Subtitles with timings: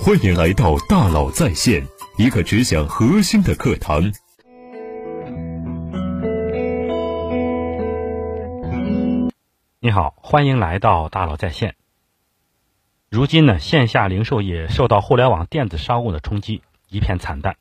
[0.00, 1.86] 欢迎来到大佬在线，
[2.16, 4.12] 一个只讲核心的课堂。
[9.78, 11.76] 你好，欢迎来到大佬在线。
[13.10, 17.56] 如今呢，线下零售业受到互联网电子商务的冲击，一片惨淡。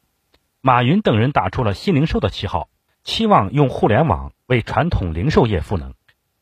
[0.61, 2.69] 马云等人打出了新零售的旗号，
[3.03, 5.93] 期望用互联网为传统零售业赋能。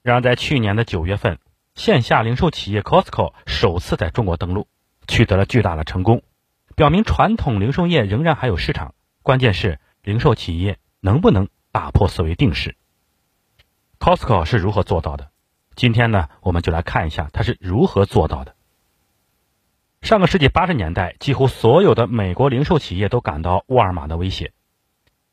[0.01, 1.39] 然而，在去年的九月份，
[1.75, 4.67] 线下零售企业 Costco 首次在中国登陆，
[5.09, 6.21] 取得了巨大的成功，
[6.75, 8.93] 表明传统零售业仍然还有市场。
[9.23, 12.77] 关键是零售企业能不能打破思维定式。
[13.99, 15.31] Costco 是如何做到的？
[15.75, 18.55] 今天呢，我们就来看一下它是如何做到的。
[20.01, 24.53] 上个世纪八十年代，几乎所有的美国零售企业都感到沃尔玛的威胁。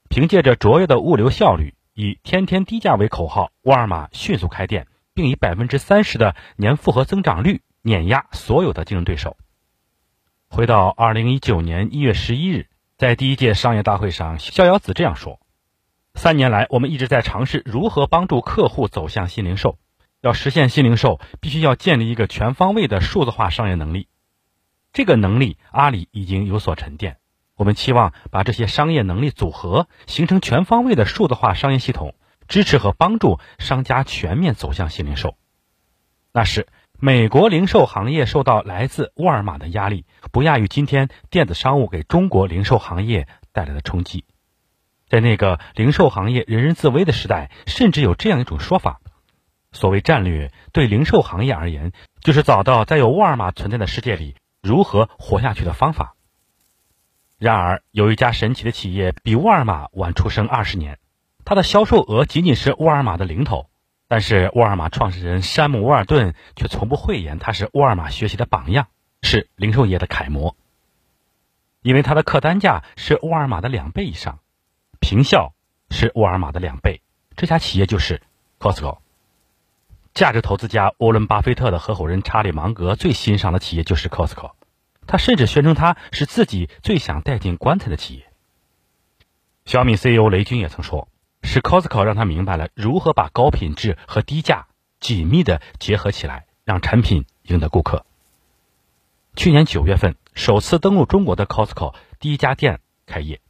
[0.09, 9.37] 凭借着卓越的物流效率，以“天天低价”为口号，沃尔玛迅速开店，并以百分之三十的年复合增长率碾压所有的竞争对手。
[10.56, 15.38] 回到二零一九年一月十一日，在第一届商业大会上，逍遥子这样说
[16.16, 19.77] ：“三年来，我们一直在尝试如何帮助客户走向新零售。”
[20.23, 24.09] 要实现新零售，必须要建立一个全方位的数字化商业能力。
[24.95, 27.18] 这个能力，阿里已经有所沉淀。
[27.54, 32.15] 我们期望把这些商业能力组合，形成全方位的数字化商业系统，
[32.49, 35.37] 支持和帮助商家全面走向新零售。
[36.32, 36.66] 那时，
[36.99, 44.25] 美国零售行业受到来自沃尔玛的压力，不亚于今天电子商务给中国零售行业带来的冲击。
[45.07, 49.01] 在那个零售行业人人自危的时代，甚至有这样一种说法。
[49.73, 56.15] 所谓战略，对零售行业而言，就是找到在有沃尔玛存在的世界里如何活下去的方法。
[57.39, 60.99] 然而，有一家神奇的企业比沃尔玛晚出生二十年，
[61.45, 63.69] 它的销售额仅仅是沃尔玛的零头，
[64.09, 68.87] 但是沃尔玛创始人山姆·沃尔顿却从不讳言他是沃尔玛学习的榜样，
[69.22, 70.56] 是零售业的楷模。
[71.82, 74.41] 因为他的客单价是沃尔玛的两倍以上，
[75.00, 75.54] 平效
[75.91, 77.00] 是沃尔玛的两倍，
[77.37, 78.22] 这家企业就是
[78.59, 78.99] Costco。
[80.15, 84.53] 价值投资家沃伦·巴菲特的合伙人查理·芒格最欣赏的企业就是 Costco，
[85.06, 88.27] 他甚至宣称它是自己最想带进棺材的企业。
[89.65, 91.09] 小米 CEO 雷军也曾说，
[91.47, 94.67] 是 Costco 让他明白了如何把高品质和低价
[94.99, 98.05] 紧密的结合起来，让产品赢得顾客。
[99.37, 103.41] 去年九月份首次登陆中国的 Costco 第一家店开业，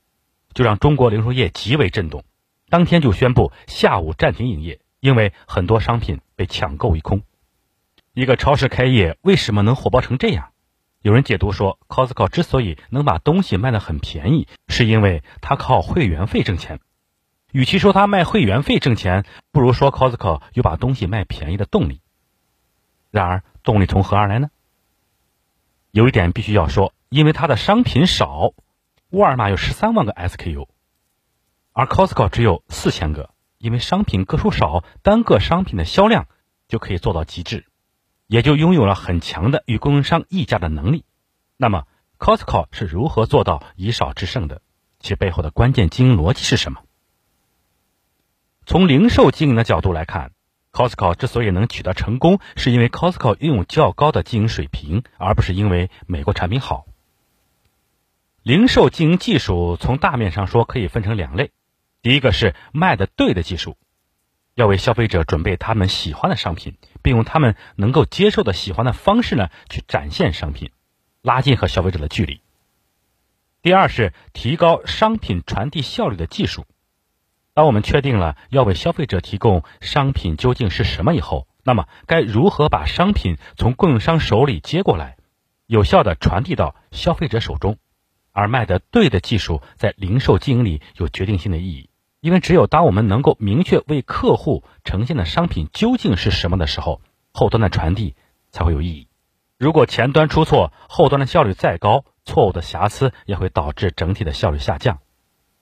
[0.52, 2.22] 就让中国零售业极为震动，
[2.68, 4.78] 当天就宣布下午暂停营业。
[5.00, 7.22] 因为很多商品被抢购一空，
[8.12, 10.48] 一个超市开业为什么能火爆成这样？
[11.00, 16.80] 有人解读说，Costco 之所以能把东西卖得很便宜，是因为它靠会员费挣钱。
[17.56, 22.02] 与其说他卖会员费挣钱，不如说 Costco 有把东西卖便宜的动力。
[23.10, 24.50] 然而，动力从何而来呢？
[25.90, 28.52] 有一点必须要说，因为它的商品少，
[29.08, 30.68] 沃尔玛有十三万个 SKU，
[31.72, 33.30] 而 Costco 只有四千个。
[33.56, 36.28] 因为商品个数少，单个商品的销量
[36.68, 37.64] 就可以做到极致，
[38.26, 41.06] 也就拥有了很强的与供应商议价的能力。
[41.56, 41.84] 那么
[42.18, 44.60] ，Costco 是如何做到以少制胜的？
[45.00, 46.82] 其背后的关键经营逻辑是什么？
[48.66, 50.32] 从零售经营的角度来看
[50.72, 56.84] ，Costco 之所以能取得成功，是因为 Costco 拥有较高的经营水平，而不是因为美国产品好。
[58.42, 61.52] 零售经营技术从大面上说可以分成两类。
[62.02, 63.76] 第一个是卖的对的技术，
[64.56, 70.72] 要为消费者准备他们喜欢的商品，并用他们能够接受的喜欢的方式呢去展现商品，
[71.22, 72.40] 拉近和消费者的距离。
[73.62, 76.66] 第二是提高商品传递效率的技术。
[77.56, 85.16] 当我们确定了要为消费者提供商品究竟是什么以后，那么该如何把商品从供应商手里接过来，
[85.64, 87.78] 有效的传递到消费者手中？
[88.30, 91.88] 而卖的对的技术在零售经营里有决定性的意义。
[92.20, 97.00] 因为只有当我们能够明确为客户呈现的商品究竟是什么的时候，
[97.32, 98.16] 后端的传递
[98.50, 99.08] 才会有意义。
[99.56, 104.98] 如果前端出错，后端的效率再高，错误的瑕疵也会导致整体的效率下降。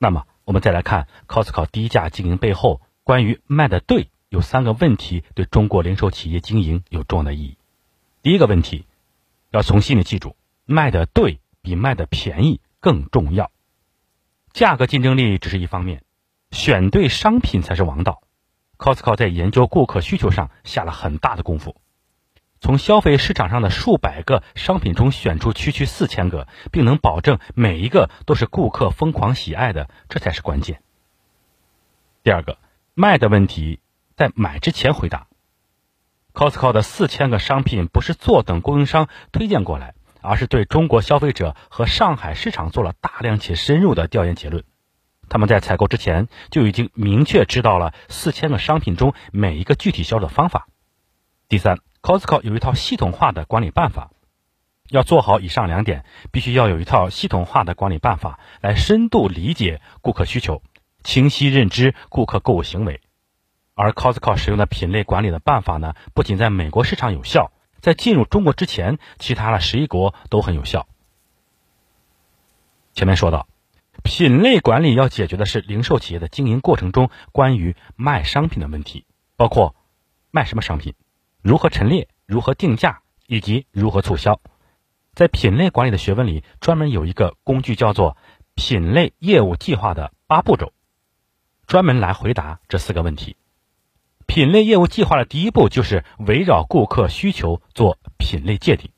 [0.04, 7.56] 那么，我们再来看 Costco 低价经营背后，关于卖的对有三个问题，对中国零售企业经营有重要的意义。
[8.20, 8.84] 第一个问题，
[9.50, 10.36] 要从心里记住，
[10.66, 13.50] 卖的对比卖的便宜更重要。
[14.52, 16.02] 价格竞争力只是一方面。
[16.50, 18.20] 选对商品才是王道。
[18.76, 21.76] Costco 在研究顾客需求上下了很大的功夫，
[22.64, 30.80] 从消费市场上的数百个商品中选出区区四千个，并能保证每一个都是顾客疯狂喜爱的，这才是关键。
[32.22, 32.56] 第二个，
[32.94, 33.80] 卖的问题
[34.16, 35.26] 在买之前回答。
[36.32, 44.64] Costco 的四千个商品不是坐等供应商推荐过来，而是对中国消费者和上海市场做了大量且深入的调研结论。
[45.28, 50.66] 他们在采购之前就已经明确知道了四千个商品中每一个具体销售方法。
[51.46, 54.10] 第三，Costco 有一套系统化的管理办法。
[54.90, 60.62] 要做好以上两点，必须要有一套系统化的管理办法，来深度理解顾客需求，
[61.02, 63.00] 清晰认知顾客购物行为。
[63.74, 70.86] 而 Costco 使用的品类管理的办法呢，不仅在美国市场有效，在进入中国之前，其他的十一国都很有效。
[72.92, 73.48] 前面说到，
[74.02, 79.06] 品类管理要解决的是零售企业的经营过程中关于卖商品的问题，
[79.36, 79.74] 包括
[80.30, 80.94] 卖什么商品、
[81.44, 84.40] 如何陈列、如何定价以及如何促销。
[85.12, 88.16] 在品类管理的学问里，专门有一个工具叫做
[88.56, 90.72] “品类业务计划”的八步骤，
[91.66, 93.36] 专门来回答这四个问题。
[94.26, 98.90] 品类业务计划的第一步就是围绕顾客需求做品类界定。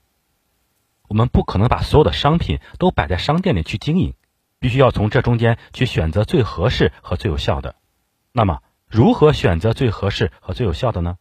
[1.09, 4.15] 我们不可能把所有的商品都摆在商店里去经营，
[4.61, 7.75] 必须要从这中间去选择最合适和最有效的。
[8.31, 11.17] 那么，如何选择最合适和最有效的呢？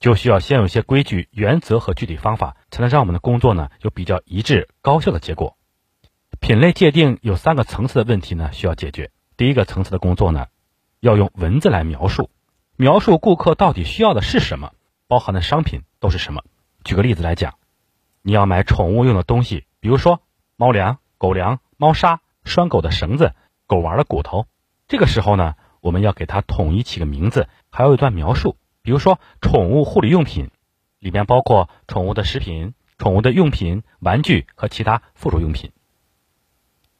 [0.00, 5.56] 就需要先有一些规矩、原则和具体方法，才能让我们的工作呢有比较一致、高效的结果。
[6.40, 9.10] 品类界定有三个层次的问题呢需要解决。
[9.36, 10.46] 第一个层次的工作呢，
[11.00, 12.30] 要用文字来描述，
[12.76, 14.72] 描述顾客到底需要的是什么，
[15.08, 16.42] 包含的商品都是什么。
[16.84, 17.54] 举个例子来讲，
[18.22, 20.22] 你要买宠物用的东西，比如说
[20.56, 23.34] 猫粮、狗粮、猫砂、拴狗的绳子、
[23.66, 24.46] 狗玩的骨头。
[24.86, 28.56] 这个时候呢，我们要给它统一起个名字，还有一段描述。
[28.88, 30.50] 比如说，宠物护理用品
[30.98, 35.72] 里面包括宠物的食品、宠物的用品、玩具和其他附属用品。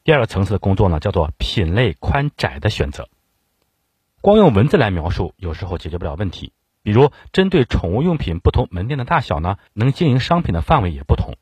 [0.04, 3.08] 第二个层次的工作呢，叫做品类宽窄的选择。
[4.20, 6.52] 光用文字来描述，有时候解决不了问题。
[6.82, 11.38] 比如，针对宠物用品不同门店的大小呢，能经营商品的范围也不同。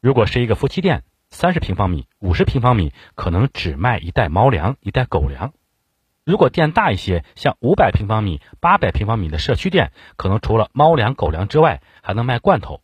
[0.00, 5.52] 如果是一个夫妻店，三十平方米、五十平方米，可能只卖一袋猫粮、一袋狗粮。
[6.24, 12.80] 如果店大一些，像五百平方米、八百平方米的社区店，可能除了猫粮、狗粮之外，还能卖罐头。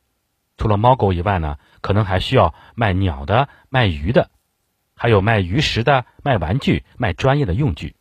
[0.57, 4.31] 除了猫狗以外呢，可能还需要卖鸟的、卖鱼的，
[4.97, 7.95] 还有卖鱼食的、卖玩具、卖专业的用具。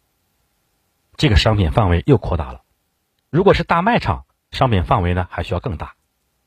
[1.17, 2.61] 这个商品范围又扩大了。
[3.29, 5.93] 如果是大卖场，商品范围呢还需要更大。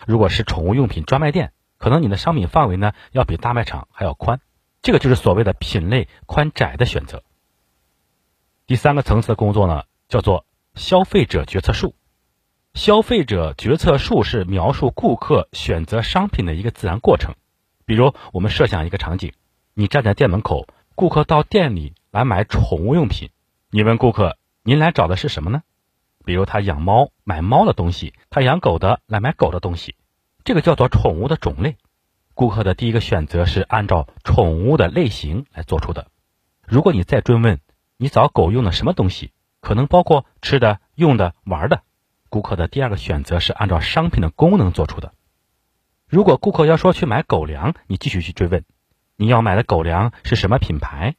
[0.04, 4.40] 如果是宠物用品专卖店，可能你的商品范围呢要比大卖场还要宽。
[4.82, 7.22] 这个就是所谓的品类宽窄的选择。
[8.70, 10.46] 第三个层次的工作呢，叫做
[10.76, 11.96] 消费者决策树。
[12.72, 17.34] 消费者决策树是描述顾客选择商品的一个自然过程。
[17.84, 19.32] 比如，我们设想一个场景：
[19.75, 23.31] 你站在店门口，顾客到店里来买宠物用品，
[23.72, 25.62] 你问顾客：“您来找的是什么呢？”
[26.25, 29.96] 比如，他养猫，买猫的东西；他养狗的，来买狗的东西。
[30.44, 31.76] 这个叫做宠物的种类。
[32.34, 36.06] 顾客的第一个选择是按照宠物的类型来做出的。
[36.69, 37.61] 如果你再追问，
[38.02, 39.31] 你找狗用的什么东西？
[39.61, 41.82] 可能包括吃的、用的、玩的。
[42.31, 45.12] 顾客的第二个选择是按照商品的功能做出的。
[46.06, 48.64] 如果顾客要说去买狗粮，你继续去追问，
[49.17, 51.17] 你要买的狗粮是什么品牌？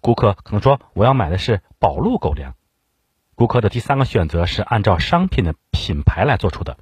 [0.00, 2.56] 顾客可能说我要买的是宝路狗粮。
[3.36, 6.76] 顾客的第三个选择是按照商品的品牌来做出的。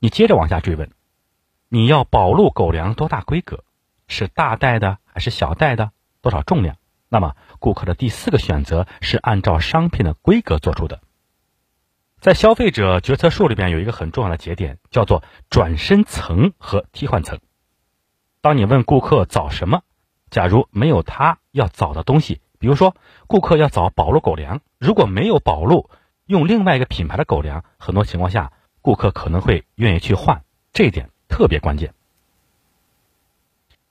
[0.00, 0.90] 你接着往下追问，
[1.68, 3.62] 你要宝路狗粮多大规格？
[4.08, 5.92] 是大袋的还是小袋的？
[6.22, 6.76] 多少重量？
[7.14, 11.00] 那么，顾客的第四个选择是按照商品的规格做出的。
[12.18, 17.38] 在消费者决策树里边有一个很重要的节点，叫做转身层和替换层。
[18.40, 19.82] 当你问顾客找什么，
[20.28, 22.96] 假如没有他要找的东西，比如说
[23.28, 25.88] 顾客要找宝路狗粮，如果没有宝路，
[26.26, 28.52] 用另外一个品牌的狗粮，很多情况下
[28.82, 30.42] 顾客可能会愿意去换，
[30.72, 31.94] 这一点特别关键。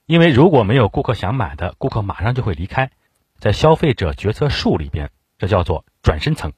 [0.04, 2.90] 因为如果没有顾客想买的，顾客马上就会离开。
[3.38, 6.52] 在消费者决策树里边，这叫做转身层。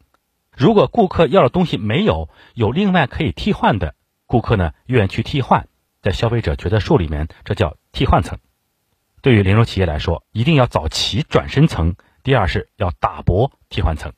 [0.57, 3.95] 如果顾客要的东西没有，有另外可以替换的，
[4.27, 5.69] 顾客呢愿意去替换。
[6.01, 8.39] 在消费者决策树里面，这叫替换层。
[9.23, 11.97] 对于零售企业来说，一定要早齐转身层。
[12.23, 14.13] 第二是要打薄替换层。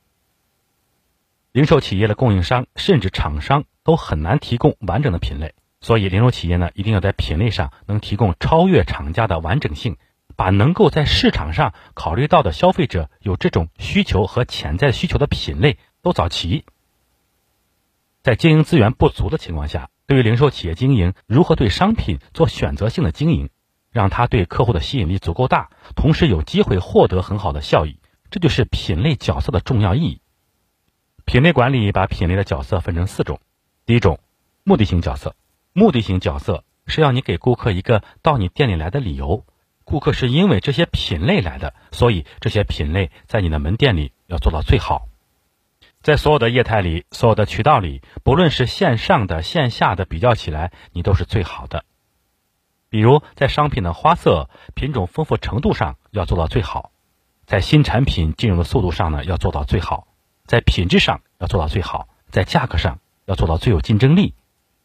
[1.51, 9.97] 零售企业的供应商甚至厂商都很难提供完整的品类，所以零售企业呢一定要在品类上能提供超越厂家的完整性。
[10.39, 16.63] 把能够在市场上考虑到的消费者有这种需求和潜在需求的品类都找齐。
[18.23, 23.49] 在经营资源不足的情况下，对于零售企业经营，如何对商品做选择性的经营，
[23.91, 27.99] 让它对客户的吸引力足够大，同时有机会获得很好的效益，
[28.31, 30.21] 这就是品类角色的重要意义。
[31.25, 33.41] 品类管理把品类的角色分成四种：
[33.85, 34.21] 第一种，
[34.63, 35.35] 目的型角色，
[35.73, 36.63] 目的型角色。
[36.87, 39.45] 是要你给顾客一个到你店里来的理由。
[39.89, 45.07] 顾客是因为这些品类来的，所以这些品类在你的门店里要做到最好。
[46.01, 51.83] 在所有的业态里，所有的渠道里，不论是线上的、线下的，比较起来，你都是最好的。
[52.89, 56.91] 比如在商品的花色、品种丰富程度上要做到最好，
[57.45, 60.07] 在新产品进入的速度上呢要做到最好，
[60.45, 64.35] 在品质上要做到最好，在价格上要做到最有竞争力，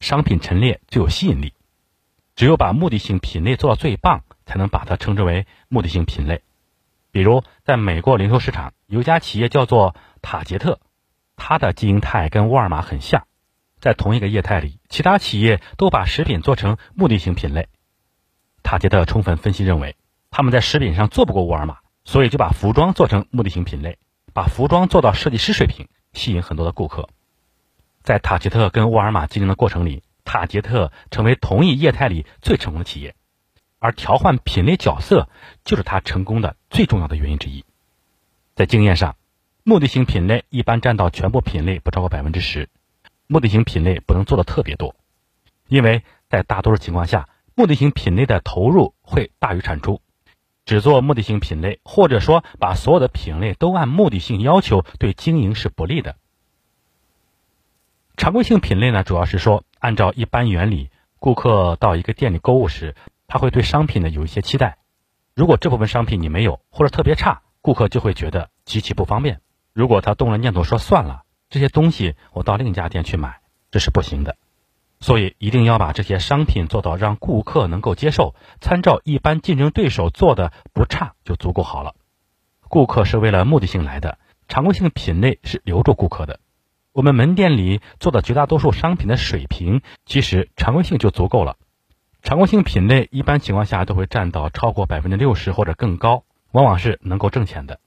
[0.00, 1.53] 商品陈列最有吸引力。
[2.36, 4.22] 只有把目的性品类做到最棒。
[4.46, 6.42] 才能把它称之为目的性品类。
[7.10, 10.80] 比如，在美国零售市场，有一家企业叫做塔杰特，
[11.34, 13.26] 它的经营态跟沃尔玛很像。
[13.80, 17.68] 在同一个业态里，其他企业都把食品做成目的性品类。
[18.62, 19.96] 塔杰特充分分析认为，
[20.30, 23.98] 他们在食品上做不过沃尔玛，所以就把服装做成目的性品类，
[24.34, 27.08] 把服装做到设计师水平，吸引很多的顾客。
[28.02, 33.14] 在塔杰特跟沃尔玛竞争的过程里，塔吉特成为同一业态里最成功的企业。
[33.78, 35.28] 而调换品类角色
[35.64, 37.64] 就是它成功的最重要的原因之一。
[38.54, 39.16] 在经验上，
[39.62, 42.68] 目的性品类一般占到全部品类不超过百分之十。
[43.26, 44.96] 目的性品类不能做的特别多，
[45.68, 50.00] 因为在大多数情况下，目的性品类的投入会大于产出。
[50.64, 56.16] 只做目的性品类，或者说把所有的品类都按目的性要求，对经营是不利的。
[58.16, 60.88] 常规性品类呢，主要是说按照一般原理，
[61.18, 62.94] 顾客到一个店里购物时。
[63.26, 64.78] 他会对商品呢有一些期待，
[65.34, 69.42] 如果这部分商品你没有或者特别差，顾客就会觉得极其不方便。
[69.74, 74.36] 如果他动了念头说算了，这些东西我到另一家店去买，这是不行的。
[75.00, 81.94] 所以一定要把这些商品做到让顾客能够接受，参照一般竞争对手做的不差就足够好了。
[82.68, 86.40] 顾客是为了目的性来的，常规性品类是留住顾客的。
[86.94, 91.56] 我们门店里做的绝大多数商品的水平，其实常规性就足够了。
[92.22, 96.22] 常规性品类一般情况下都会占到超过百分之六十或者更高，
[96.52, 97.80] 往往是能够挣钱的。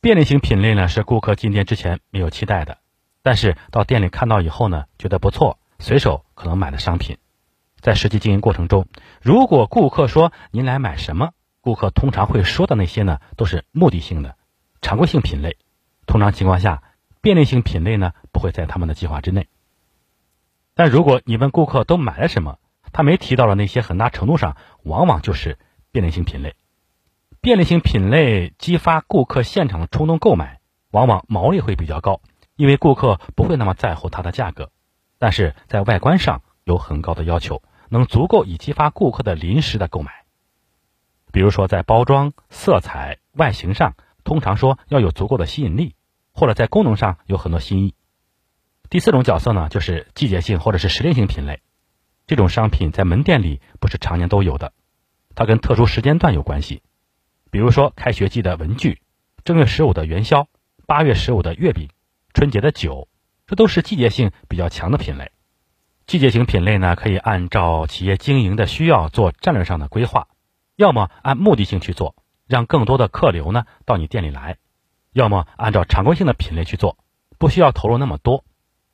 [0.00, 2.78] 便利性品类呢是顾客进店之前没有期待的，
[3.22, 7.18] 但是到店里看到以后呢觉得不错，随手可能买的商品。
[7.82, 8.86] 在实际经营过程中，
[9.20, 14.36] 如果顾客说您来买什么，顾客通常会说的那些呢都是目的性的
[14.80, 15.58] 常规性品类。
[16.06, 16.82] 通常情况下，
[17.20, 19.48] 便利性品类呢不会在他们的计划之内。
[20.74, 22.58] 但如果你问顾客都买了什么？
[22.90, 25.58] 他没提到的那些，很大程度上往往就是
[25.90, 26.54] 便利性品类。
[27.42, 30.60] 便利性品类激发顾客现场的冲动购买，
[30.90, 32.22] 往往毛利会比较高，
[32.56, 34.70] 因为顾客不会那么在乎它的价格，
[35.18, 40.24] 但是在外观上有很高的要求，能足够以激发顾客的临时的购买。
[41.30, 45.94] 比如说在包装、色彩、外形上，通常说要有足够的吸引力，
[46.38, 47.94] 或者在功能上有很多新意。
[48.88, 51.60] 第四种角色呢，就是季节性或者是时令性品类。
[52.28, 54.72] 这种商品在门店里不是常年都有的，
[55.34, 56.82] 它跟特殊时间段有关系。
[57.50, 59.00] 比如说开学季的文具、
[59.44, 60.46] 正月十五的元宵、
[60.86, 61.88] 八月十五的月饼、
[62.32, 63.08] 春节的酒，
[63.46, 65.32] 这都是季节性比较强的品类。
[66.06, 70.28] 季节性品类呢，可以按照企业经营的需要做战略上的规划，
[70.76, 72.14] 要么按目的性去做，
[72.46, 74.56] 让更多的客流呢到你店里来；
[75.18, 76.96] 要么按照常规性的品类去做，
[77.38, 78.44] 不需要投入那么多，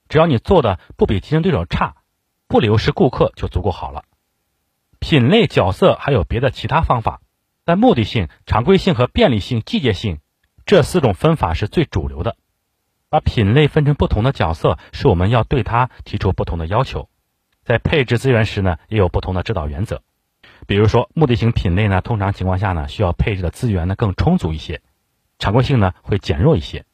[0.09, 1.97] 只要你做的不比竞争对手差。
[2.47, 4.05] 不流失顾客就足够好了。
[5.01, 7.21] 品类角色还有别的其他方法，
[7.65, 10.21] 但目的性、常规性和便利性、季节性
[10.67, 12.37] 这四种分法是最主流的。
[13.09, 17.09] 把品类分成不同的角色，是我们要对它提出不同的要求。
[17.65, 20.03] 在配置资源时呢，也有不同的指导原则。
[20.67, 24.81] 比如说，目的性品类呢，通常情况下呢，需要配置的资源呢更充足一些；
[25.39, 26.85] 常规性呢，会减弱一些。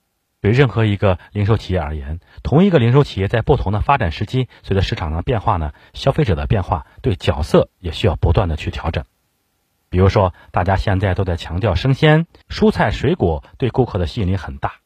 [0.41, 9.05] 对任何一个零售企业而言，同一个零售企业在不同的发展时期，随着市场的变化呢，消费者的变化，对角色也需要不断的去调整。
[9.91, 14.77] 比如说，大家现在都在强调生鲜、蔬菜、水果对顾客的吸引力很大，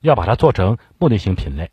[0.00, 1.70] 要把它做成目的性品类。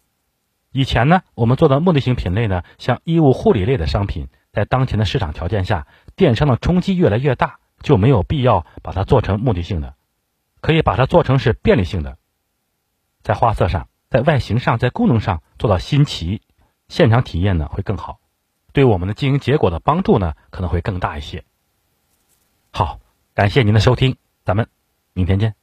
[0.73, 9.93] 以前呢，我们做的目的性品类呢，像衣物护理类的商品，在当前的市场条件下，电商的冲击越来越大，就没有必要把它做成目的性的，
[10.65, 12.17] 可以把它做成是便利性的。
[13.21, 16.41] 在花色上，在外形上，在功能上做到新奇，
[16.87, 18.19] 现场体验呢会更好，
[18.73, 21.45] 对我们的经营结果的帮助呢可能会更大一些。
[22.71, 22.99] 好，
[23.35, 24.67] 感谢您的收听，咱们
[25.13, 25.53] 明天见。